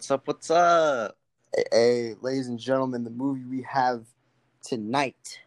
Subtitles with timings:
[0.00, 0.26] What's up?
[0.26, 1.18] What's up?
[1.54, 4.06] Hey, hey, ladies and gentlemen, the movie we have
[4.64, 5.42] tonight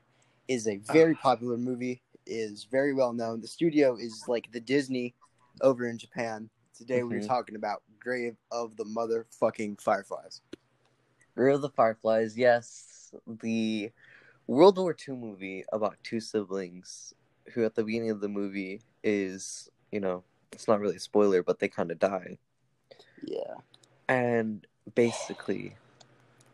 [0.47, 2.03] is a very popular movie.
[2.27, 3.41] Is very well known.
[3.41, 5.15] The studio is like the Disney
[5.61, 6.51] over in Japan.
[6.77, 7.25] Today we're Mhm.
[7.25, 10.43] talking about Grave of the Motherfucking Fireflies.
[11.35, 12.37] Grave of the Fireflies.
[12.37, 13.91] Yes, the
[14.45, 17.15] World War II movie about two siblings
[17.55, 21.41] who, at the beginning of the movie, is you know it's not really a spoiler,
[21.41, 22.37] but they kind of die,
[23.23, 23.55] Yeah.
[24.07, 25.75] And basically,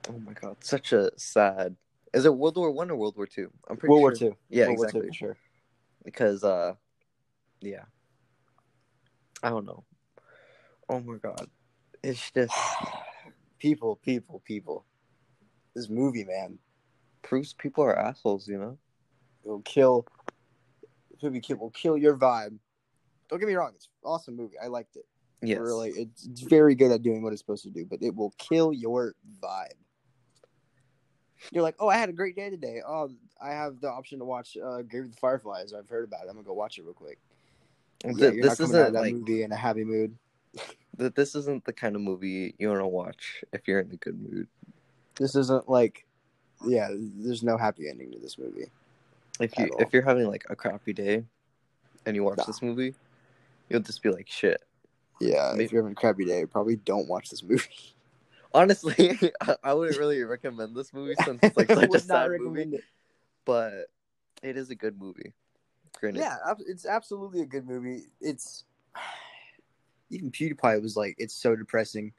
[0.09, 1.75] oh my god, such a sad.
[2.13, 3.51] Is it World War One or World War Two?
[3.69, 4.01] I'm pretty sure.
[4.01, 4.29] World War.
[4.31, 4.37] Two.
[4.49, 5.01] Yeah, World exactly.
[5.01, 5.37] War for sure.
[6.03, 6.73] because uh
[7.61, 7.83] yeah
[9.43, 9.83] i don't know
[10.87, 11.47] oh my god
[12.01, 12.53] it's just
[13.59, 14.85] People, people, people.
[15.75, 16.57] This movie, man,
[17.21, 18.77] proves people are assholes you know
[19.43, 20.05] it will kill.
[21.21, 22.57] Movie kill, will kill your vibe.
[23.29, 24.55] Don't get me wrong; it's an awesome movie.
[24.63, 25.05] I liked it.
[25.41, 28.15] Yes Really, it's, it's very good at doing what it's supposed to do, but it
[28.15, 29.73] will kill your vibe.
[31.51, 32.81] You're like, oh, I had a great day today.
[32.85, 33.09] Oh,
[33.41, 35.73] I have the option to watch uh, Grave of the Fireflies.
[35.73, 36.29] I've heard about it.
[36.29, 37.17] I'm gonna go watch it real quick.
[38.03, 39.83] Th- Yeah, you're this not coming out of isn't that like movie in a happy
[39.85, 40.15] mood.
[40.97, 43.95] th- this isn't the kind of movie you want to watch if you're in a
[43.95, 44.47] good mood
[45.15, 46.05] This isn't like,
[46.65, 46.89] yeah.
[46.91, 48.65] There's no happy ending to this movie.
[49.39, 51.23] if you if you're having like a crappy day
[52.05, 52.45] and you watch Nah.
[52.45, 52.93] this movie
[53.69, 54.61] you'll just be like shit
[55.19, 57.63] Yeah, Maybe- if you're having a crappy day, probably don't watch this movie.
[58.51, 62.77] honestly I, I wouldn't really recommend this movie since it's like such a sad movie
[62.77, 62.83] it.
[63.45, 63.91] but
[64.41, 65.33] it is a good movie
[65.99, 66.37] granted Yeah,
[66.67, 68.03] it's absolutely a good movie.
[68.21, 68.65] It's
[70.09, 72.13] even PewDiePie was like, it's so depressing,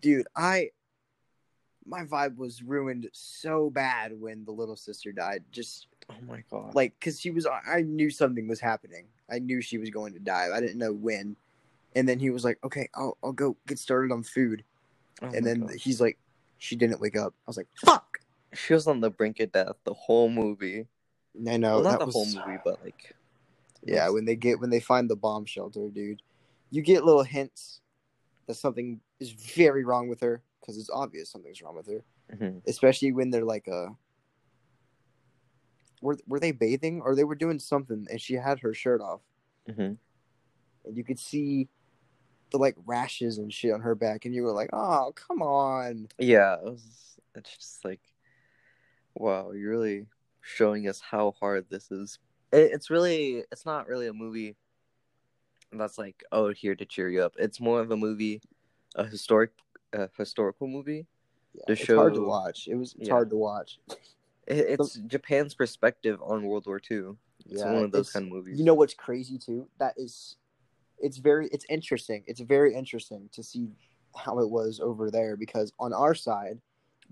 [0.00, 0.26] dude.
[0.34, 0.70] I
[1.84, 5.44] my vibe was ruined so bad when the little sister died.
[5.52, 9.06] Just oh my god like because she was, I knew something was happening.
[9.30, 10.48] I knew she was going to die.
[10.54, 11.36] I didn't know when.
[11.96, 14.62] And then he was like, "Okay, I'll I'll go get started on food."
[15.22, 15.74] Oh and then God.
[15.76, 16.18] he's like,
[16.58, 18.20] "She didn't wake up." I was like, "Fuck!"
[18.52, 20.86] she was on the brink of death the whole movie.
[21.48, 23.16] I know well, not the was whole movie, but like
[23.82, 26.22] Yeah, when they get when they find the bomb shelter, dude,
[26.70, 27.80] you get little hints
[28.46, 32.04] that something is very wrong with her because it's obvious something's wrong with her.
[32.30, 32.62] Mhm.
[32.66, 33.88] Especially when they're like uh
[36.02, 39.20] were were they bathing or they were doing something and she had her shirt off
[39.66, 39.96] Mhm.
[40.84, 41.68] and you could see
[42.50, 46.08] the like rashes and shit on her back and you were like, "Oh, come on."
[46.18, 47.18] yeah, it was.
[47.34, 48.00] It's just like,
[49.14, 50.06] wow, you're really
[50.40, 52.18] showing us how hard this is.
[52.52, 54.56] It, it's really, it's not really a movie
[55.72, 57.34] that's like, oh, here to cheer you up.
[57.38, 58.40] It's more of a movie,
[58.94, 59.50] a historic,
[59.92, 61.06] a historical movie.
[61.54, 62.68] Yeah, To it's hard to watch.
[62.68, 63.14] It was it's Yeah.
[63.14, 63.78] hard to watch.
[64.48, 67.16] It, it's Japan's perspective on World War II.
[67.50, 68.56] It's Yeah, one of those kind of movies.
[68.56, 69.66] You know what's crazy too?
[69.80, 70.36] That is,
[70.98, 72.24] it's very, it's interesting.
[72.26, 73.68] It's very interesting to see
[74.14, 76.58] how it was over there because on our side,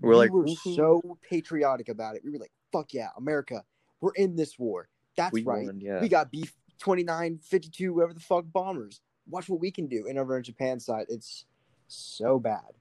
[0.01, 2.23] We're we like, were so patriotic about it.
[2.23, 3.63] We were like, "Fuck yeah, America!
[4.01, 4.89] We're in this war.
[5.15, 5.65] That's we right.
[5.65, 6.01] won, yeah.
[6.01, 9.01] We got B twenty nine, fifty two, whatever the fuck bombers.
[9.29, 11.45] Watch what we can do." And over on Japan side, it's
[11.87, 12.73] so bad.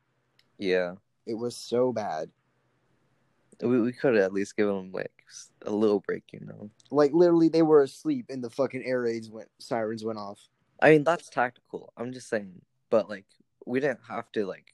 [0.58, 0.94] yeah.
[1.26, 2.30] It was so bad.
[3.62, 5.10] We, we could at least give them like
[5.62, 6.70] a little break, you know.
[6.90, 10.38] Like literally, they were asleep, and the fucking air raids went, sirens went off.
[10.80, 11.92] I mean, that's tactical.
[11.96, 13.26] I'm just saying, but like,
[13.66, 14.66] we didn't have to like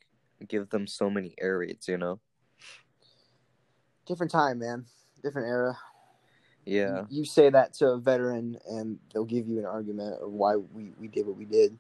[0.49, 2.21] give them so many air raids, you know?
[4.07, 4.87] Different time, man.
[5.23, 5.79] Different era.
[6.65, 10.57] Yeah, You say that to a veteran, and they'll give you an argument of why
[10.57, 11.77] we, we did what we did.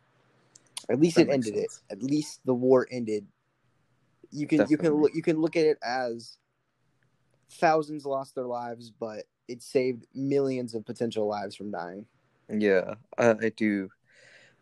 [0.88, 1.82] At least That it ended sense.
[1.88, 1.92] it.
[1.92, 3.26] At least the war ended.
[4.30, 6.38] You can you can look you can look at it as
[7.50, 12.06] thousands lost their lives, but it saved millions of potential lives from dying.
[12.48, 12.94] yeah.
[13.19, 13.91] I, I do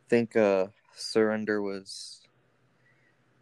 [0.09, 2.21] think uh surrender was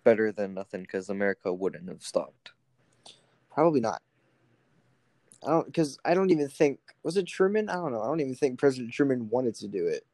[0.04, 2.52] better than nothing because America wouldn't have stopped.
[3.52, 4.02] Probably not.
[5.44, 7.68] I don't because I don't even think was it Truman.
[7.68, 8.02] I don't know.
[8.02, 10.06] I don't even think President Truman wanted to do it,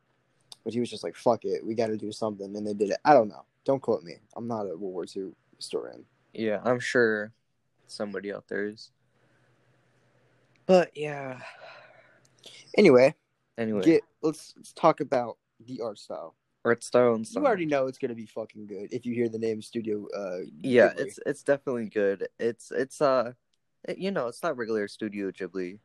[0.65, 2.91] but he was just like, "Fuck it, we got to do something," and they did
[2.91, 2.99] it.
[3.05, 3.45] I don't know.
[3.65, 4.15] Don't quote me.
[4.37, 6.05] I'm not a World War II historian.
[6.33, 7.33] Yeah, I'm sure
[7.87, 8.91] somebody out there is.
[10.67, 11.41] But yeah.
[12.77, 13.15] Anyway,
[13.59, 15.37] Anyway, get let's let's talk about
[15.67, 16.35] the art style.
[16.65, 19.39] Art style and You already know it's gonna be fucking good if you hear the
[19.39, 20.07] name Studio.
[20.17, 21.01] Uh, yeah Ghibli.
[21.01, 23.33] it's it's definitely good it's it's uh
[23.89, 25.79] it- you know it's not regular studio ghibli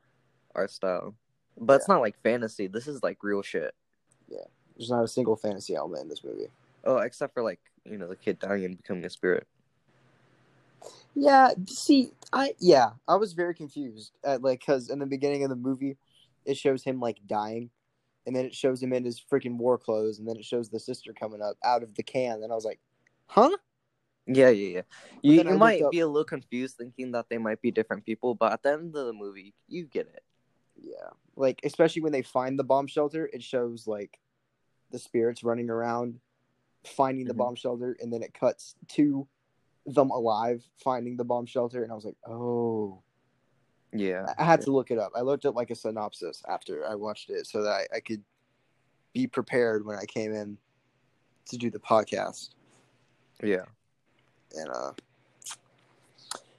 [0.54, 1.16] art style
[1.60, 3.74] but it's not like fantasy this is like real shit
[4.30, 4.46] Yeah,
[4.78, 6.50] there's not a single fantasy element in this movie.
[6.84, 9.48] oh except for like you know the kid dying and becoming a spirit
[11.16, 15.50] Yeah, see, I yeah, I was very confused at like because in the beginning of
[15.50, 15.98] the movie,
[16.46, 17.72] it shows him like dying,
[18.28, 20.80] and then it shows him in his freaking war clothes, and then it shows the
[20.80, 22.80] sister coming up out of the can, and I was like,
[23.26, 23.58] huh?
[24.28, 24.82] Yeah, yeah, yeah.
[25.24, 28.36] You you might up- be a little confused thinking that they might be different people,
[28.36, 30.24] but at the end of the movie, you get it.
[30.76, 31.10] Yeah.
[31.38, 34.20] Like especially when they find the bomb shelter, it shows like
[34.92, 36.20] the spirits running around
[36.86, 37.38] finding the Mhm.
[37.38, 39.28] bomb shelter and then it cuts to
[39.86, 43.02] them alive finding the bomb shelter and I was like, "Oh."
[43.94, 44.34] Yeah.
[44.38, 45.12] I had to look it up.
[45.16, 48.24] I looked up like a synopsis after I watched it so that I, I could
[49.14, 50.58] be prepared when I came in
[51.48, 52.50] to do the podcast.
[53.42, 53.66] Yeah.
[54.56, 54.92] And uh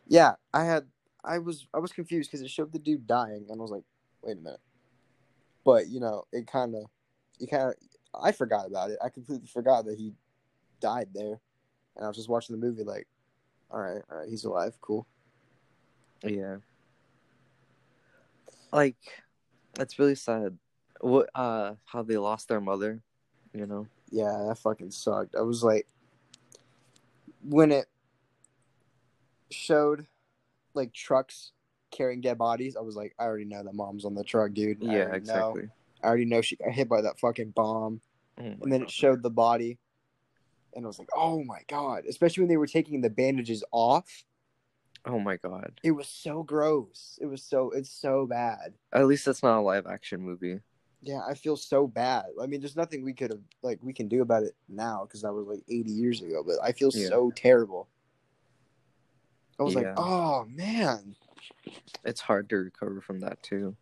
[0.06, 0.86] yeah, I had
[1.24, 3.84] I was I was confused because it showed the dude dying and I was like,
[4.22, 4.60] wait a minute.
[5.64, 6.84] But you know, it kind of,
[7.38, 7.74] you kind of,
[8.18, 8.98] I forgot about it.
[9.04, 10.14] I completely forgot that he
[10.80, 11.40] died there,
[11.96, 13.06] and I was just watching the movie like,
[13.70, 15.06] all right, all right, he's alive, cool.
[16.22, 16.56] Yeah.
[18.72, 18.96] Like,
[19.74, 20.58] that's really sad.
[21.00, 23.02] What uh how they lost their mother,
[23.52, 23.86] you know?
[24.10, 25.36] Yeah, that fucking sucked.
[25.36, 25.86] I was like,
[27.48, 27.86] when it
[29.50, 30.06] showed
[30.74, 31.52] like trucks
[31.90, 34.82] carrying dead bodies, I was like, I already know that mom's on the truck, dude.
[34.82, 35.16] I Yeah, already know.
[35.16, 35.68] exactly.
[36.02, 38.00] I already know she got hit by that fucking bomb.
[38.40, 39.78] Oh and then it showed the body
[40.74, 44.24] and i was like oh my god especially when they were taking the bandages off
[45.08, 45.80] Oh my god.
[45.82, 47.18] it was so gross.
[47.20, 48.74] It was so it's so bad.
[48.92, 50.60] At least it's not a live action movie.
[51.02, 52.26] yeah i feel so bad.
[52.42, 55.22] I mean there's nothing we could have like we can do about it now because
[55.22, 57.08] that was like 80 years ago but i feel Yeah.
[57.08, 57.88] so terrible.
[59.58, 61.16] I was like oh man.
[62.04, 63.74] It's hard to recover from that too.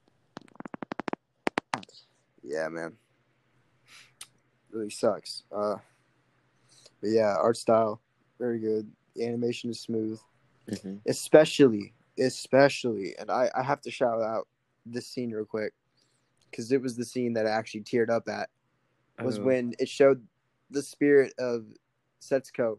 [2.43, 2.93] yeah man.
[4.71, 5.43] Really sucks.
[5.51, 5.77] Uh
[7.01, 8.01] but yeah art style
[8.39, 8.91] very good.
[9.17, 10.21] The animation is smooth
[10.71, 10.97] Mm-hmm.
[11.09, 14.49] especially especially and i i have to shout out
[14.85, 15.73] this scene real quick
[16.51, 18.49] because it was the scene that i actually teared up at
[19.23, 19.43] was Oh.
[19.45, 20.27] when it showed
[20.71, 21.67] the spirit of
[22.21, 22.79] setsuko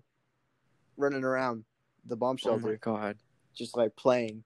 [0.98, 1.64] running around
[2.06, 3.18] the bomb Oh my shelter god.
[3.56, 4.44] just like playing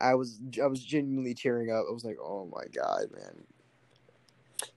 [0.00, 3.44] i was i was genuinely tearing up i was like oh my god man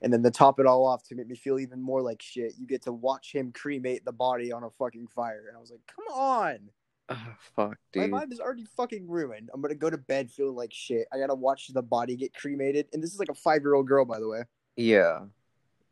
[0.04, 2.54] and then to top it all off to make me feel even more like shit
[2.60, 5.72] you get to watch him cremate the body on a fucking fire and i was
[5.72, 6.60] like come on
[7.10, 8.10] Oh, fuck, dude.
[8.10, 9.50] my vibe is already fucking ruined.
[9.54, 11.08] I'm gonna go to bed feeling like shit.
[11.12, 13.88] I gotta watch the body get cremated, and this is like a five year old
[13.88, 14.44] girl, by the way.
[14.78, 15.26] Yeah.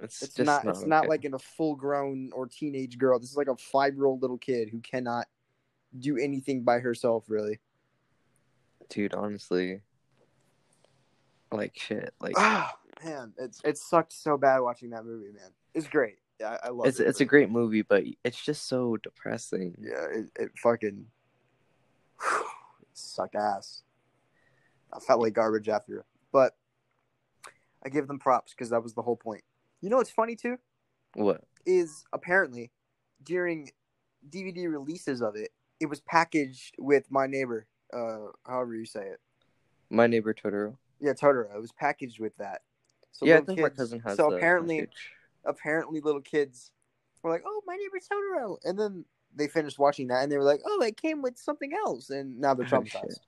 [0.01, 0.65] It's, It's just not.
[0.65, 3.19] It's not like in a full grown or teenage girl.
[3.19, 5.27] This is like a five year old little kid who cannot
[5.97, 7.59] do anything by herself, really.
[8.89, 9.81] dude, honestly.
[11.51, 12.13] Like shit.
[12.21, 12.73] Like Ah,
[13.03, 15.49] man, it's it sucked so bad watching that movie, man.
[15.73, 16.19] It's great.
[16.43, 17.07] I, I love it's it.
[17.07, 19.75] it's a great movie, but it's just so depressing.
[19.79, 21.05] Yeah, it, it fucking
[22.81, 23.83] it sucked ass.
[24.91, 26.55] I felt like garbage after, but
[27.85, 29.43] I give them props because that was the whole point.
[29.81, 30.57] You know what's funny too
[31.13, 31.43] What?
[31.65, 32.71] is apparently
[33.23, 33.69] during
[34.29, 39.19] DVD releases of it, it was packaged with my neighbor, uh, however you say it.
[39.89, 40.75] My neighbor Totoro.
[40.99, 41.55] Yeah, Totoro.
[41.55, 42.61] It was packaged with that.
[43.11, 44.17] So yeah, I think my cousin has.
[44.17, 45.11] So apparently, package.
[45.49, 46.71] Apparently little kids
[47.23, 49.05] were like, "Oh, my neighbor Totoro," and then
[49.35, 52.39] they finished watching that and they were like, "Oh, it came with something else," and
[52.39, 53.21] now they're Oh, traumatized.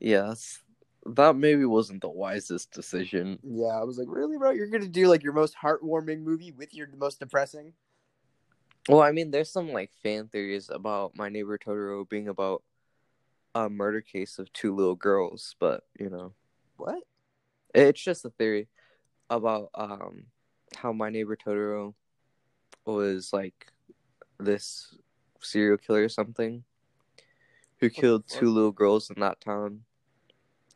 [0.00, 0.62] Yes,
[1.06, 3.38] that maybe wasn't the wisest decision.
[3.42, 4.50] yeah, I was like, "Really, bro?
[4.52, 7.74] You're gonna do like your most heartwarming movie with your most depressing?"
[8.88, 12.62] Well, I mean, there's some like fan theories about my neighbor Totoro being about
[13.54, 16.34] a murder case of two little girls, but you know,
[16.76, 17.02] What?
[17.74, 18.68] it's just a theory
[19.30, 20.26] about um
[20.76, 21.94] how my neighbor Totoro
[22.84, 23.72] was like
[24.38, 24.94] this
[25.40, 26.64] serial killer or something
[27.78, 29.80] who killed two little girls in that town,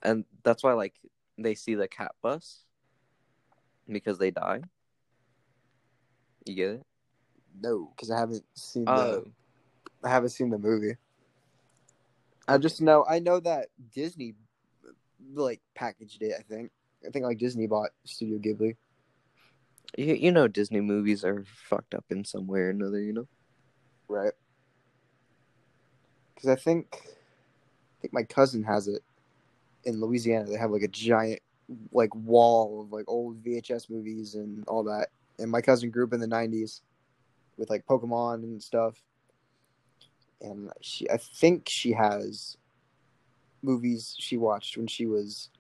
[0.03, 0.95] and that's why like
[1.39, 2.65] they see the cat bus
[3.89, 4.61] because they die.
[6.45, 6.87] You get it?
[7.61, 9.25] No, because I haven't seen the Oh,
[10.05, 10.97] I haven't seen the movie.
[12.47, 14.35] I just know I know that Disney
[15.35, 16.35] like packaged it.
[16.39, 16.71] I think
[17.07, 18.77] I think like Disney bought Studio Ghibli.
[19.97, 23.01] You, you know Disney movies are fucked up in some way or another.
[23.01, 23.29] You know?
[24.09, 24.33] Right.
[26.35, 29.03] Because I think, I think my cousin has it
[29.85, 30.45] in Louisiana.
[30.45, 31.41] They have like a giant,
[31.93, 35.09] like wall of like old VHS movies and all that.
[35.39, 36.81] And my cousin grew up in the '90s
[37.57, 39.03] with like Pokemon and stuff.
[40.41, 42.57] And she, I think she has
[43.63, 45.51] movies she watched when she was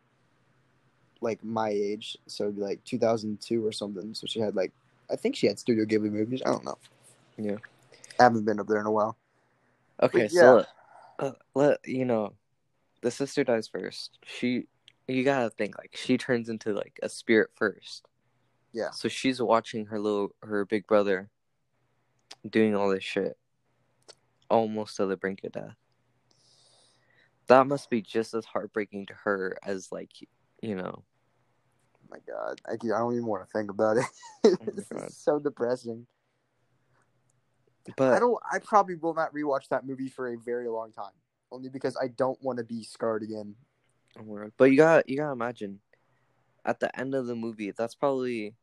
[1.20, 4.14] like my age, so it'd be like 2002 or something.
[4.14, 4.72] So she had like,
[5.10, 6.42] I think she had Studio Ghibli movies.
[6.44, 6.78] I don't know.
[7.36, 7.56] Yeah.
[8.18, 9.16] I haven't been up there in a while.
[10.02, 10.64] Okay, But so
[11.18, 12.34] uh, let you know,
[13.02, 14.18] the sister dies first.
[14.24, 14.66] She,
[15.06, 18.06] you gotta think like she turns into like a spirit first.
[18.72, 18.90] Yeah.
[18.90, 21.30] So she's watching her little her big brother
[22.48, 23.36] doing all this shit,
[24.50, 25.74] almost to the brink of death.
[27.46, 30.10] That must be just as heartbreaking to her as like
[30.62, 31.02] you know.
[31.02, 34.04] Oh my god, I, I don't even want to think about it.
[34.44, 35.08] Oh this God.
[35.08, 36.06] is so depressing.
[37.96, 38.38] But I don't.
[38.50, 41.12] I probably will not rewatch that movie for a very long time,
[41.50, 43.54] only because I don't want to be scarred again.
[44.18, 44.50] Oh.
[44.56, 45.80] But you got you gotta imagine,
[46.64, 48.54] at the end of the movie, that's probably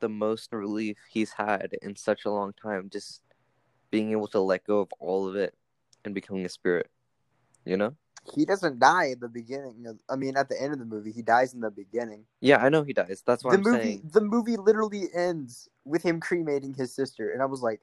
[0.00, 2.88] the most relief he's had in such a long time.
[2.90, 3.22] Just
[3.90, 5.54] being able to let go of all of it
[6.04, 6.90] and becoming a spirit.
[7.64, 7.94] You know?
[8.34, 9.86] He doesn't die at the beginning.
[9.86, 12.24] Of, I mean, at the end of the movie, he dies in the beginning.
[12.40, 13.22] Yeah, I know he dies.
[13.26, 14.10] That's why the I'm movie, saying.
[14.12, 17.80] the movie literally ends with him cremating his sister, and I was like,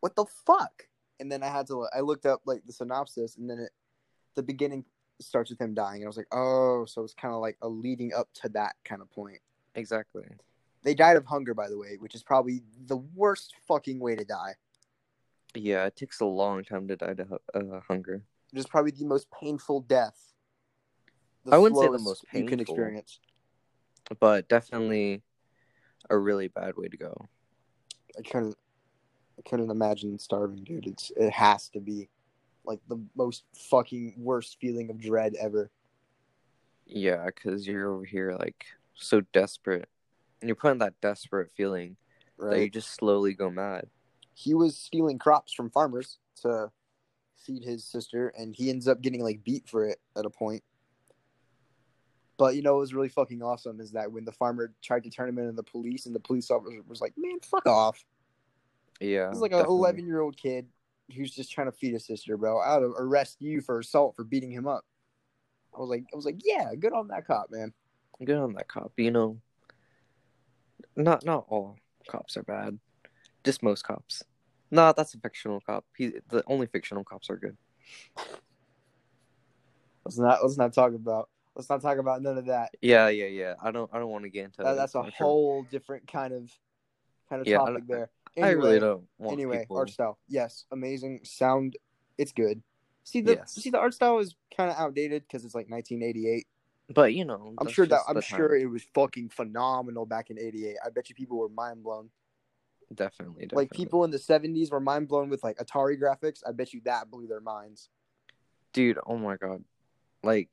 [0.00, 0.86] "What the fuck?"
[1.20, 1.86] And then I had to.
[1.94, 3.70] I looked up like the synopsis, and then it,
[4.36, 4.84] the beginning
[5.20, 6.02] starts with him dying.
[6.02, 8.76] And I was like, "Oh, so it's kind of like a leading up to that
[8.84, 9.40] kind of point."
[9.74, 10.24] Exactly.
[10.84, 14.24] They died of hunger, by the way, which is probably the worst fucking way to
[14.24, 14.54] die.
[15.54, 18.22] Yeah, it takes a long time to die to uh, hunger.
[18.52, 20.32] It is probably the most painful death.
[21.50, 22.74] I wouldn't say the most you can painful.
[22.74, 23.20] experience.
[24.20, 25.22] but definitely
[26.10, 27.28] a really bad way to go.
[28.18, 28.56] I couldn't
[29.38, 30.86] I couldn't imagine starving, dude.
[30.86, 32.08] It's it has to be
[32.64, 35.70] like the most fucking worst feeling of dread ever.
[36.86, 39.88] Yeah, because you're over here like so desperate,
[40.40, 41.96] and you're putting that desperate feeling
[42.38, 43.86] that you just slowly go mad.
[44.34, 46.70] He was stealing crops from farmers to
[47.38, 50.62] feed his sister, and he ends up getting like beat for it at a point.
[52.36, 55.10] But you know what was really fucking awesome is that when the farmer tried to
[55.10, 58.04] turn him into the police, and the police officer was like, "Man, fuck off."
[59.00, 60.66] Yeah, He's like an 11 year old kid
[61.14, 62.58] who's just trying to feed his sister, bro.
[62.58, 64.84] I'll arrest you for assault for beating him up.
[65.74, 67.72] I was like, I was like, yeah, good on that cop, man.
[68.24, 68.92] Good on that cop.
[68.96, 69.38] You know,
[70.96, 71.76] not not all
[72.08, 72.78] cops are bad.
[73.44, 74.24] Just most cops.
[74.70, 75.84] No, that's a fictional cop.
[75.96, 77.56] He the only fictional cops are good.
[80.04, 82.70] Let's not let's not talk about let's not talk about none of that.
[82.80, 83.54] Yeah, yeah, yeah.
[83.62, 86.50] I don't I don't want to get into That- that's a whole different kind of
[87.28, 88.10] kind of Yeah, topic there.
[88.40, 89.78] I really don't want Anyway, people.
[89.78, 91.76] art style, yes, amazing sound.
[92.18, 92.62] It's good.
[93.04, 93.54] See the Yes.
[93.54, 96.46] see the art style is kind of outdated because it's like 1988.
[96.94, 98.60] But you know, I'm sure that I'm sure time.
[98.60, 100.76] it was fucking phenomenal back in '88.
[100.84, 102.10] I bet you people were mind blown.
[102.94, 103.56] Definitely, definitely.
[103.64, 106.42] Like people in the '70s were mind blown with like Atari graphics.
[106.46, 107.88] I bet you that blew their minds.
[108.72, 109.64] dude oh my god
[110.22, 110.50] like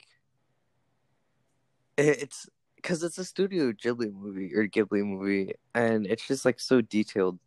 [1.97, 6.81] it's because it's a studio ghibli movie or ghibli movie and it's just like so
[6.81, 7.39] detailed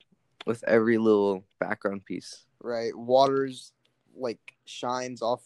[0.47, 3.73] with every little background piece Right, water's
[4.17, 5.43] like shines off,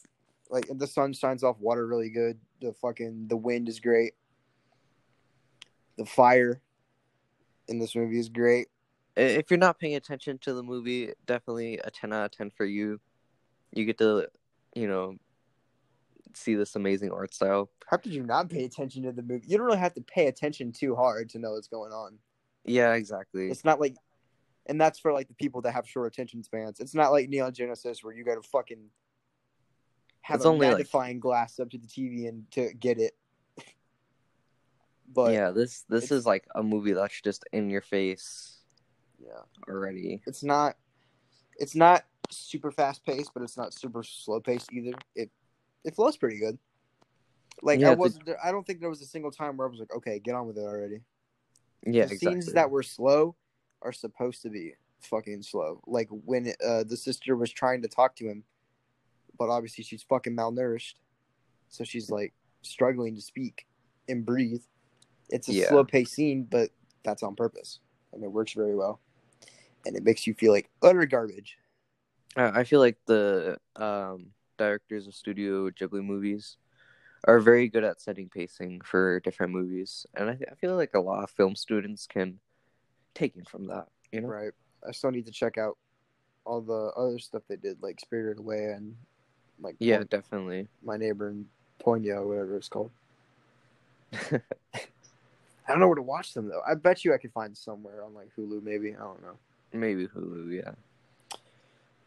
[0.49, 2.39] like the sun shines off water really good.
[2.61, 4.15] The fucking the wind is great.
[5.99, 6.63] The fire
[7.69, 8.69] in this movie is great.
[9.17, 12.65] If you're not paying attention to the movie definitely a 10 out of 10 for
[12.65, 13.01] you
[13.73, 14.29] you get to
[14.75, 15.17] you know
[16.35, 19.45] see this amazing art style How could you not pay attention to the movie?
[19.47, 22.19] You don't really have to pay attention too hard to know what's going on.
[22.65, 23.97] yeah exactly It's not like,
[24.67, 26.81] and that's for like the people that have short attention spans.
[26.81, 28.79] It's not like Neon Genesis where you got to fucking
[30.23, 33.13] have It's a only, like- magnifying glass up to the TV and to get it.
[35.13, 38.62] but yeah this this is like a movie that's just in your face
[39.25, 40.77] yeah, already it's not,
[41.59, 44.93] it's not super fast paced, but it's not super slow paced either.
[45.15, 45.31] It
[45.85, 46.59] it flows pretty good.
[47.63, 49.79] Like Yeah, I wasn't, I don't think there was a single time where I was
[49.79, 51.01] like, okay, get on with it already.
[51.85, 53.37] yeah the exactly scenes that were slow
[53.83, 55.81] are supposed to be fucking slow.
[55.87, 58.45] Like when uh, the sister was trying to talk to him,
[59.39, 60.95] but obviously she's fucking malnourished,
[61.69, 63.67] so she's like struggling to speak
[64.09, 64.63] and breathe.
[65.29, 65.69] It's a Yeah.
[65.69, 66.71] slow paced scene, but
[67.05, 67.81] that's on purpose,
[68.13, 69.01] and it works very well.
[69.87, 71.59] And it makes you feel like utter garbage.
[72.37, 76.57] I I feel like the um, directors of Studio Ghibli movies
[77.25, 81.01] are very good at setting pacing for different movies, and I, I feel like a
[81.01, 82.41] lot of film students can
[83.15, 83.87] take it from that.
[84.11, 84.53] You know, Right.
[84.87, 85.79] I still need to check out
[86.45, 88.97] all the other stuff they did, like Spirited Away and
[89.61, 90.69] like yeah, definitely.
[90.83, 91.47] my neighbor in
[91.85, 92.91] Ponyo, whatever it's called.
[94.13, 94.41] I
[95.69, 96.63] don't know where to watch them though.
[96.67, 98.95] I bet you I could find somewhere on like Hulu, maybe.
[98.95, 99.39] I don't know.
[99.73, 100.53] Maybe Hulu.
[100.53, 100.73] Yeah.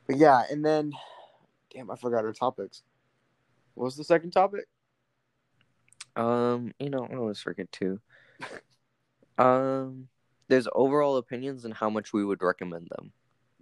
[0.08, 0.94] But yeah, and then,
[1.74, 2.84] damn, I forgot our topics.
[3.74, 4.68] What was the second topic?
[6.16, 8.00] Um, you know, I always forget too.
[9.38, 10.08] um,
[10.48, 13.12] there's overall opinions and how much we would recommend them.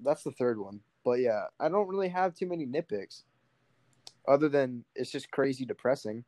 [0.03, 0.81] That's the third one.
[1.03, 3.23] But yeah, I don't really have too many nitpicks.
[4.27, 6.23] Other than it's just crazy depressing.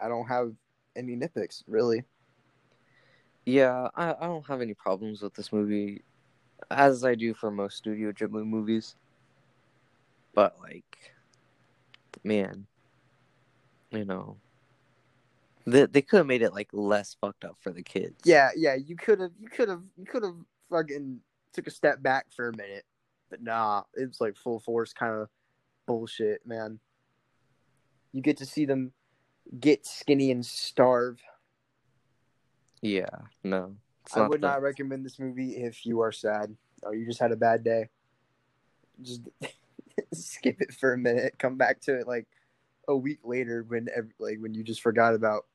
[0.00, 0.52] I don't have
[0.96, 2.04] any nitpicks really.
[3.44, 6.02] Yeah, I, I don't have any problems with this movie,
[6.72, 8.96] as I do for most Studio Ghibli movies.
[10.34, 11.12] but like,
[12.24, 12.66] man,
[13.90, 14.36] you know,
[15.66, 18.22] they they could have made it like less fucked up for the kids.
[18.24, 20.36] Yeah, yeah, you could have, you could have, you could have
[20.70, 21.20] fucking
[21.52, 22.84] took a step back for a minute,
[23.30, 25.28] but nah, it's like full force kind of
[25.86, 26.80] bullshit, man.
[28.12, 28.92] You get to see them
[29.60, 31.20] get skinny and starve.
[32.80, 33.06] yeah,
[33.44, 33.76] no,
[34.14, 37.36] I would not recommend this movie if you are sad or you just had a
[37.36, 37.88] bad day.
[39.00, 39.22] Just
[40.12, 42.26] skip it for a minute, come back to it like
[42.88, 45.46] a week later when ev- like when you just forgot about.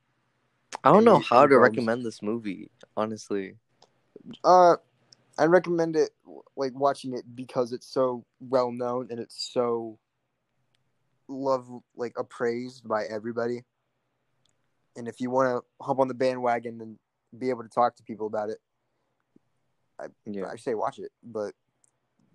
[0.83, 1.77] I don't know how to problems.
[1.77, 3.55] recommend this movie, honestly.
[4.43, 4.75] Uh,
[5.37, 6.11] I recommend it
[6.55, 9.99] like watching it because it's so well known and it's so
[11.27, 13.63] love like appraised by everybody.
[14.95, 16.97] And if you want to hop on the bandwagon and
[17.37, 18.59] be able to talk to people about it,
[20.25, 21.11] Yeah, I say watch it.
[21.23, 21.53] But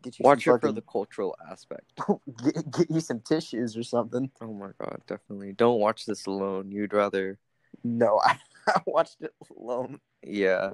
[0.02, 1.92] get you watch some it for the cultural aspect.
[2.44, 4.30] get, get you some tissues or something.
[4.40, 5.52] Oh my god, definitely.
[5.52, 6.72] Don't watch this alone.
[6.72, 7.38] You'd rather,
[7.84, 10.00] No, I, I watched it alone.
[10.22, 10.72] yeah,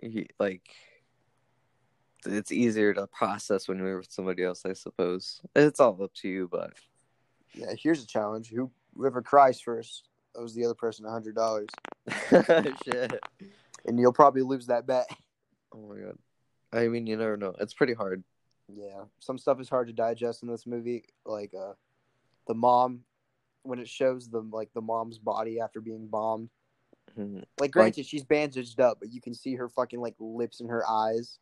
[0.00, 0.62] Ye- like
[2.24, 4.62] it's easier to process when you're with somebody else.
[4.64, 6.72] I suppose it's all up to you, but
[7.54, 8.50] Yeah, here's a challenge.
[8.50, 11.68] Who whoever cries first owes the other person a hundred dollars,
[12.84, 13.20] shit.
[13.86, 15.08] and you'll probably lose that bet.
[15.74, 16.18] Oh my god.
[16.72, 17.54] I mean, you never know.
[17.60, 18.24] It's pretty hard.
[18.74, 21.72] Yeah, some stuff is hard to digest in this movie, like uh,
[22.46, 23.00] the mom
[23.62, 26.48] when it shows the like the mom's body after being bombed.
[27.18, 27.44] Mhm.
[27.58, 30.88] Like, granted, she's bandaged up, but you can see her fucking like lips and her
[30.88, 31.38] eyes.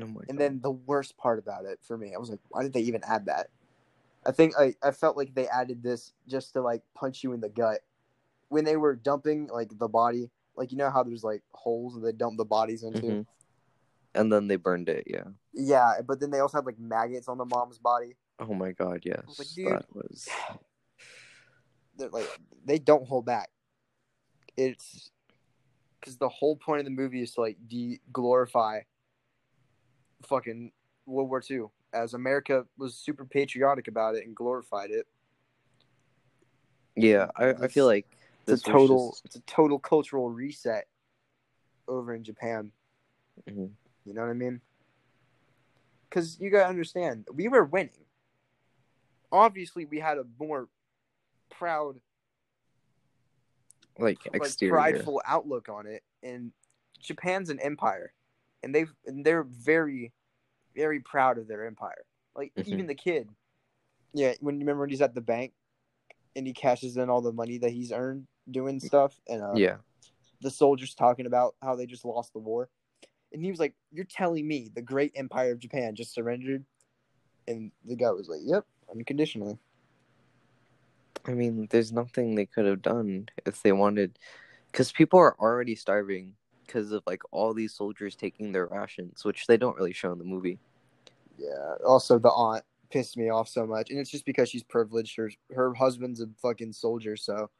[0.00, 0.38] Oh And god.
[0.38, 3.02] then the worst part about it for me, I was like, why did they even
[3.06, 3.48] add that?
[4.24, 7.40] I think I, I felt like they added this just to like punch you in
[7.40, 7.80] the gut
[8.52, 10.30] when they were dumping like the body.
[10.54, 13.00] Like you know how there's like holes that they dump the bodies into.
[13.00, 13.26] Mhm.
[14.14, 15.04] And then they burned it.
[15.06, 15.24] Yeah.
[15.54, 18.14] Yeah, but then they also had like maggots on the mom's body.
[18.38, 19.00] Oh my god.
[19.04, 19.22] Yes.
[19.26, 20.28] was like, that was.
[21.96, 22.28] They're like
[22.66, 23.48] they don't hold back.
[24.58, 25.10] It's
[25.98, 28.80] because the whole point of the movie is to like de glorify
[30.26, 30.72] fucking
[31.06, 35.06] World War II as America was super patriotic about it and glorified it.
[36.96, 37.28] Yeah.
[37.36, 38.06] I, I feel like
[38.46, 40.88] It's a total just- it's a total cultural reset
[41.88, 42.72] over in Japan.
[43.48, 43.72] Mhm.
[44.04, 44.60] You know what I mean?
[46.08, 48.04] Because you gotta understand, we were winning.
[49.30, 50.68] Obviously, we had a more
[51.50, 52.00] proud
[53.98, 54.72] like like exterior.
[54.72, 56.50] prideful outlook on it and
[56.98, 58.12] Japan's an empire
[58.62, 60.12] and they've and they're very
[60.74, 62.66] very proud of their empire like Mhm.
[62.68, 63.28] even the kid
[64.14, 65.52] yeah when you remember when he's at the bank
[66.34, 69.76] and he cashes in all the money that he's earned doing stuff and uh, Yeah.
[70.40, 72.68] the soldiers talking about how they just lost the war
[73.32, 76.64] and he was like you're telling me the great empire of Japan just surrendered
[77.46, 79.58] and the guy was like yep unconditionally
[81.26, 84.18] I mean, there's nothing they could have done if they wanted,
[84.70, 86.34] because people are already starving
[86.66, 90.18] because of like all these soldiers taking their rations, which they don't really show in
[90.18, 90.58] the movie.
[91.38, 91.74] Yeah.
[91.86, 95.16] Also, the aunt pissed me off so much, and it's just because she's privileged.
[95.16, 97.50] Her her husband's a fucking soldier, so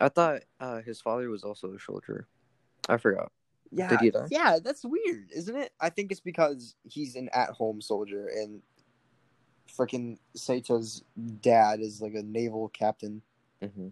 [0.00, 2.26] I thought uh, his father was also a soldier.
[2.88, 3.30] I forgot.
[3.70, 4.28] yeah, Did he die?
[4.30, 5.72] yeah, that's weird, isn't it?
[5.80, 8.62] I think it's because he's an at-home soldier, and
[9.76, 11.02] freaking Sato's
[11.40, 13.22] dad is like a naval captain.
[13.62, 13.88] hmm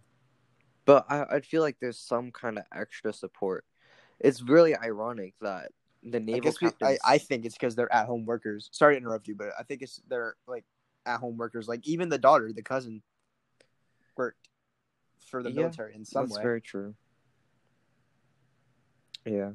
[0.84, 3.64] But I, I feel like there's some kind of extra support.
[4.20, 6.98] It's really ironic that the I naval guess we, I.
[7.04, 8.68] I think it's because they're at-home workers.
[8.72, 10.64] Sorry to interrupt you, but I think it's they're like
[11.04, 11.68] at-home workers.
[11.68, 13.02] Like even the daughter, the cousin,
[14.16, 14.48] worked
[15.26, 16.42] for the Yeah, military in some That's way.
[16.42, 16.94] very true.
[19.24, 19.52] Yeah,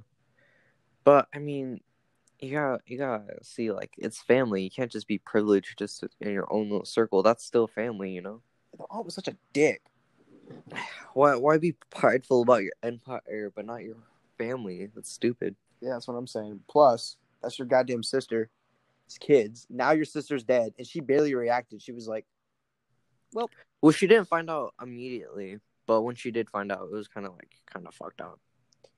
[1.05, 1.79] but I mean,
[2.39, 4.63] you gotta you gotta see like it's family.
[4.63, 7.23] You can't just be privileged just in your own little circle.
[7.23, 8.41] That's still family, you know.
[8.89, 9.81] Aunt was such a dick.
[11.13, 13.97] Why why be prideful about your empire but not your
[14.37, 14.89] family?
[14.93, 15.55] That's stupid.
[15.81, 16.61] Yeah, that's what I'm saying.
[16.69, 18.49] Plus, that's your goddamn sister.
[19.05, 19.67] It's kids.
[19.69, 21.81] Now your sister's dead, and she barely reacted.
[21.81, 22.25] She was like,
[23.33, 23.49] Well,
[23.81, 27.25] Well, she didn't find out immediately, but when she did find out, it was kind
[27.25, 28.39] of like kind of fucked up.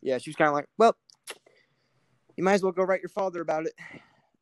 [0.01, 0.95] "Yeah." She was kind of like, "Well,
[2.35, 3.73] you might as well go write your father about it."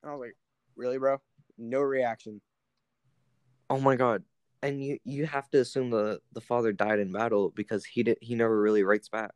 [0.01, 0.38] And I was like,
[0.75, 1.21] "Really, bro?
[1.58, 2.41] No reaction."
[3.69, 4.23] Oh my god.
[4.63, 8.17] And you you have to assume the the father died in battle because he did
[8.21, 9.34] he never really writes back.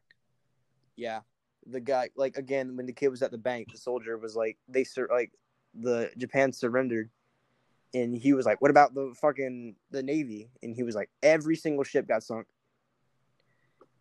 [0.96, 1.22] Yeah,
[1.66, 4.58] the guy, like again, when the kid was at the bank, the soldier was like,
[4.68, 5.32] "They sur- like
[5.74, 7.10] the Japan surrendered."
[7.96, 11.56] And he was like, "What about the fucking the navy?" And he was like, "Every
[11.56, 12.46] single ship got sunk."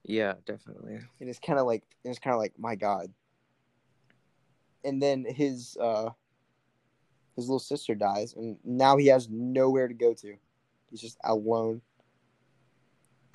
[0.05, 0.99] Yeah, definitely.
[1.21, 3.11] and it's kind of like it's kind of like my god
[4.85, 6.11] and then his uh
[7.37, 10.37] his little sister dies, and now he has nowhere to go to.
[10.89, 11.81] He's just alone.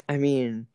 [0.07, 0.67] I mean,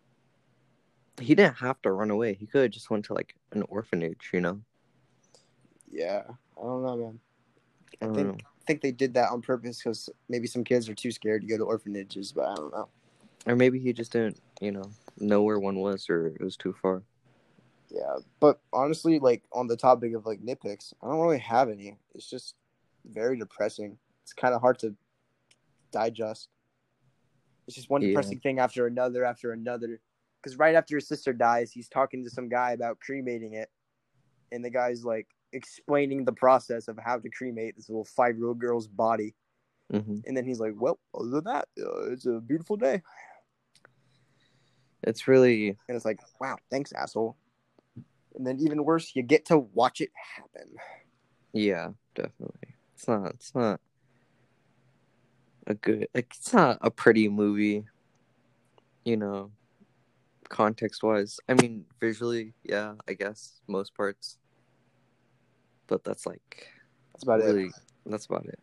[1.19, 2.35] he didn't have to run away.
[2.35, 4.61] He could have just went to like an orphanage, you know.
[5.91, 6.25] Yeah,
[6.59, 7.21] I don't know, man.
[8.03, 8.49] I don't think- know.
[8.65, 11.47] I think they did that on purpose because maybe some kids are too scared to
[11.47, 12.89] go to orphanages, but I don't know.
[13.47, 16.75] Or maybe he just didn't, you know, know where one was, or it was too
[16.81, 17.03] far.
[17.91, 21.99] Yeah, but honestly, like on the topic of like nitpicks, I don't really have any.
[22.15, 22.55] It's just
[23.05, 23.99] very depressing.
[24.23, 24.95] It's kind of hard to
[25.93, 26.49] digest.
[27.67, 28.09] It's just one Yeah.
[28.09, 30.01] depressing thing after another after another.
[30.43, 33.71] Because right after his sister dies, he's talking to some guy about cremating it,
[34.53, 38.89] and the guy's like explaining the process of how to cremate this little five-year-old girl's
[38.89, 39.35] body,
[39.91, 43.03] hmm and then he's like, "Well, other than that, uh, it's a beautiful day,"
[45.03, 47.37] It's really, and it's like, "Wow, thanks, asshole."
[48.35, 50.75] And then even worse, you get to watch it happen.
[51.53, 52.75] yeah, definitely.
[52.95, 53.31] It's not.
[53.35, 53.81] It's not
[55.67, 56.09] a good.
[56.15, 57.85] Like, it's not a pretty movie.
[59.05, 59.51] You know,
[60.49, 61.39] context wise.
[61.49, 64.39] I mean, visually, yeah, I guess most parts.
[65.87, 66.69] But that's like
[67.13, 67.73] That's about it.
[68.07, 68.59] That's about it.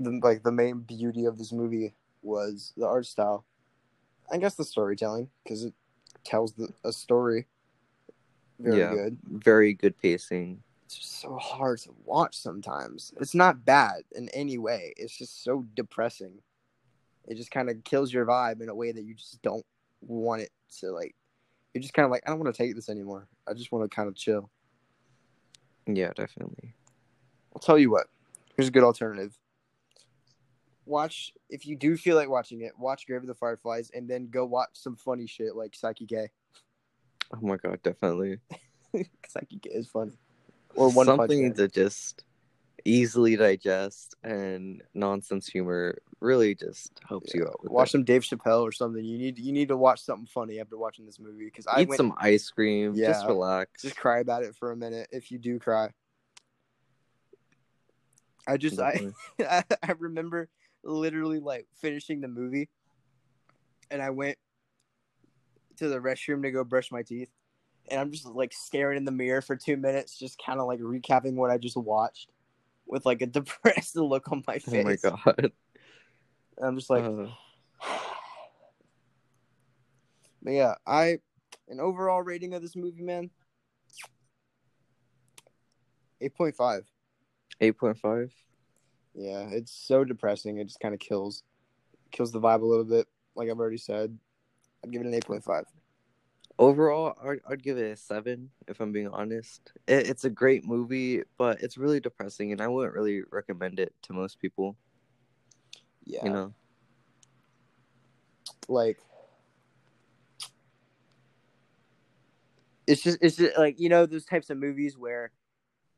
[0.00, 3.44] the like the main beauty of this movie was the art style.
[4.30, 5.74] I guess the storytelling because it
[6.24, 7.46] tells the, a story
[8.58, 8.94] very Yeah.
[8.94, 9.18] good.
[9.24, 10.62] Very good pacing.
[10.86, 13.12] It's just so hard to watch sometimes.
[13.20, 14.92] It's not bad in any way.
[14.96, 16.42] It's just so depressing.
[17.26, 19.64] It just kind of kills your vibe in a way that you just don't
[20.00, 21.14] want it to like.
[21.72, 23.26] You're just kind of like, I don't want to take this anymore.
[23.48, 24.50] I just want to kind of chill.
[25.86, 26.74] Yeah, definitely.
[27.54, 28.06] I'll tell you what.
[28.56, 29.38] Here's a good alternative.
[30.84, 32.72] Watch if you do feel like watching it.
[32.78, 36.30] Watch Grave of the Fireflies, and then go watch some funny shit like Saiki K.
[37.34, 38.38] Oh my god, definitely.
[38.94, 40.18] Saiki K is funny.
[40.74, 42.24] Or One something to just
[42.84, 47.92] easily digest and nonsense humor really just helps you out with Watch it.
[47.92, 49.04] some Dave Chappelle or something.
[49.04, 51.88] You need you need to watch something funny after watching this movie because I Eat
[51.88, 52.94] went some ice cream.
[52.94, 53.82] Yeah, Just relax.
[53.82, 55.90] just cry about it for a minute if you do cry.
[58.46, 59.14] I just Definitely.
[59.40, 60.48] I, I remember
[60.84, 62.68] literally like finishing the movie
[63.90, 64.36] and I went
[65.76, 67.30] to the restroom to go brush my teeth
[67.90, 70.80] and I'm just like staring in the mirror for two minutes, just kind of like
[70.80, 72.30] recapping what I just watched
[72.86, 74.74] with like a depressed look on my face.
[75.04, 75.52] oh my god.
[76.62, 77.26] And I'm just like, Uh,
[80.42, 81.18] but yeah, I
[81.68, 83.30] an overall rating of this movie, man,
[86.20, 86.84] eight point five.
[87.60, 88.30] 8.5.
[89.14, 90.58] Yeah, it's so depressing.
[90.58, 91.42] It just kind of kills
[92.12, 93.08] kills the vibe a little bit.
[93.34, 94.16] Like I've already said,
[94.84, 95.64] I'd give it an eight point five.
[96.60, 99.72] Overall, I'd, I'd give it a 7 if I'm being honest.
[99.88, 103.92] It, it's a great movie, but it's really depressing and I wouldn't really recommend it
[104.02, 104.76] to most people,
[106.04, 106.54] Yeah, you know.
[108.68, 108.98] like
[112.86, 115.30] it's just it's just like you know those types of movies where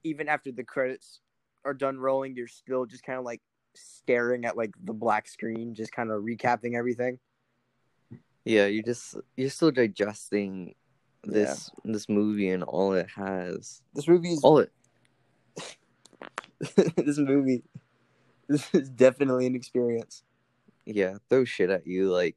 [0.02, 1.20] even after the credits
[1.64, 3.40] are done rolling, you're still just kind of like
[3.74, 7.18] staring at like the black screen, just kind of recapping everything.
[8.44, 10.74] Yeah, you're just you're still digesting
[11.22, 13.82] this this movie and all it has.
[13.94, 14.70] This movie is All it
[16.96, 17.62] this movie.
[18.48, 20.22] This is definitely an experience.
[20.84, 22.36] yeah, throw shit at you like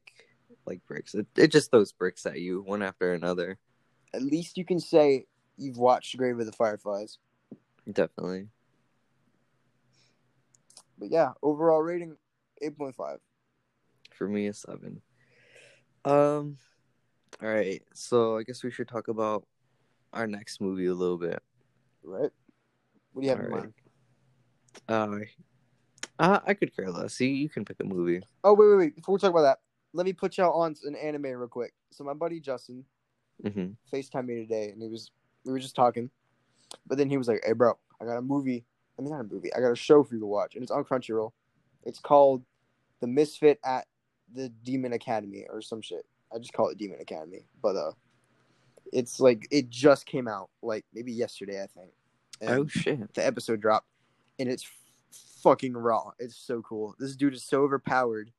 [0.66, 1.14] like bricks.
[1.14, 3.58] It, it just throws bricks at you one after another.
[4.14, 7.18] At least you can say you've watched Grave of the Fireflies.
[7.90, 8.48] Definitely.
[10.98, 12.16] But yeah, overall rating
[12.62, 13.18] eight point five.
[14.12, 15.02] For me a seven.
[16.04, 16.56] Um
[17.42, 19.46] all right, so I guess we should talk about
[20.12, 21.40] our next movie a little bit.
[22.02, 22.30] Right?
[23.12, 23.62] What do you have in Alright.
[23.62, 23.74] mind?
[24.88, 25.18] Uh,
[26.18, 27.14] uh I could care less.
[27.14, 28.22] See, you can pick a movie.
[28.44, 28.96] Oh wait, wait, wait!
[28.96, 29.58] Before we talk about that,
[29.92, 31.72] let me put y'all on an anime real quick.
[31.90, 32.84] So my buddy Justin
[33.42, 35.10] hmm FaceTime me today, and he was
[35.44, 36.10] we were just talking,
[36.86, 38.64] but then he was like, "Hey, bro, I got a movie.
[38.98, 39.52] I mean, not a movie.
[39.54, 41.32] I got a show for you to watch, and it's on Crunchyroll.
[41.84, 42.44] It's called
[43.00, 43.86] The Misfit at
[44.34, 46.04] the Demon Academy or some shit.
[46.34, 47.92] I just call it Demon Academy, but uh,
[48.92, 51.92] it's like it just came out like maybe yesterday, I think.
[52.40, 53.14] And Oh shit.
[53.14, 53.86] the episode dropped,
[54.38, 54.66] and it's
[55.42, 56.12] fucking raw.
[56.18, 56.94] It's so cool.
[56.98, 58.32] This dude is so overpowered,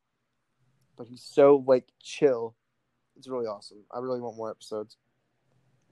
[0.97, 2.55] but he's so like chill.
[3.17, 3.79] It's really awesome.
[3.91, 4.97] I really want more episodes.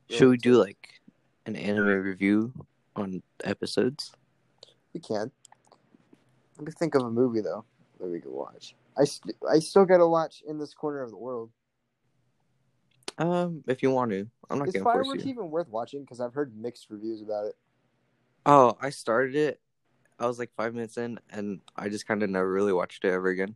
[0.09, 1.01] Should we do like
[1.45, 2.53] an anime review
[2.95, 4.13] on episodes?
[4.93, 5.31] We can.
[6.57, 7.65] Let me think of a movie though
[7.99, 8.75] that we could watch.
[8.97, 11.51] I st- I still gotta watch In This Corner of the World.
[13.19, 15.31] Um, if you want to, I'm not Is gonna force Fireworks you.
[15.31, 16.01] even worth watching?
[16.01, 17.55] Because I've heard mixed reviews about it.
[18.45, 19.59] Oh, I started it.
[20.19, 23.13] I was like five minutes in, and I just kind of never really watched it
[23.13, 23.55] ever again.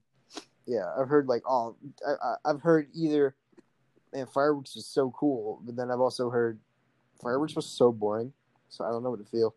[0.67, 1.78] Yeah, I've heard like all.
[2.08, 3.36] I, I, I've heard either,
[4.13, 6.60] man, fireworks was so cool, but then I've also heard
[7.21, 8.34] fireworks was so boring,
[8.69, 9.56] so I don't know what to feel.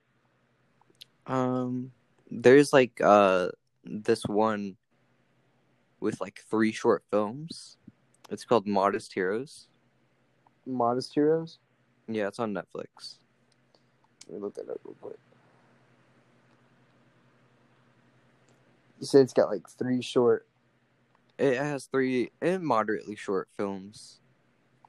[1.27, 1.93] Um,
[2.31, 3.49] there's like uh
[3.85, 4.77] this one
[6.01, 7.77] with like three short films.
[8.31, 9.69] It's called Modest Heroes.
[10.67, 11.59] Modest Heroes.
[12.09, 13.17] Yeah, it's on Netflix.
[14.29, 15.19] Let me look that up real quick.
[19.05, 20.49] You said it's got like three short.
[21.39, 24.21] It has three and moderately short films.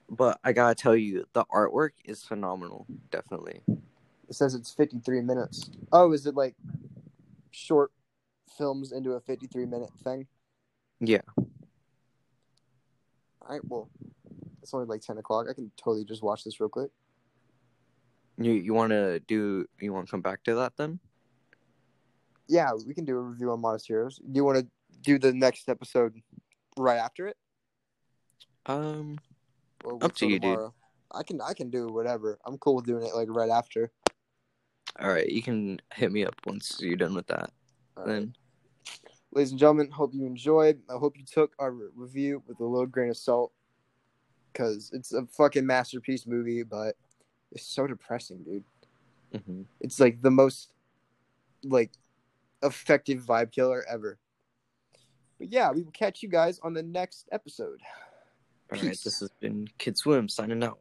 [0.09, 2.87] But I gotta tell you, the artwork is phenomenal.
[3.11, 3.59] Definitely.
[3.67, 5.69] It says it's 53 minutes.
[5.91, 6.55] Oh, is it like
[7.51, 7.91] short
[8.57, 10.27] films into a 53 minute thing?
[11.01, 11.19] Yeah.
[11.35, 11.49] All
[13.49, 13.89] right, well,
[14.61, 15.47] it's only like 10 o'clock.
[15.49, 16.91] I can totally just watch this real quick.
[18.37, 19.65] You you want to do?
[19.81, 21.01] You want to come back to that then?
[22.47, 24.17] Yeah, we can do a review on Modest Heroes.
[24.17, 24.67] Do you want to
[25.01, 26.21] do the next episode
[26.77, 27.37] right after it?
[28.65, 29.19] Um,
[29.83, 30.59] Or Up to you, dude.
[31.11, 32.39] I can I can do whatever.
[32.45, 33.91] I'm cool with doing it like right after.
[34.99, 35.27] all right.
[35.29, 37.51] You can hit me up once you're done with that.
[37.95, 38.07] All right.
[38.07, 38.35] Then
[39.31, 40.81] ladies and gentlemen, hope you enjoyed.
[40.89, 43.51] I hope you took our review with a little grain of salt
[44.51, 46.95] because it's a fucking masterpiece movie, but
[47.51, 48.63] it's so depressing, dude.
[49.45, 50.73] hmm It's like the most
[51.63, 51.91] like
[52.65, 54.19] effective vibe killer ever.
[55.37, 57.81] But yeah, we will catch you guys on the next episode.
[58.71, 58.97] all right.
[59.03, 60.79] This has been Kid Swim signing out.